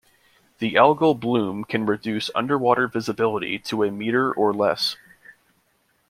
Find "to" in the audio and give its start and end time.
3.59-3.83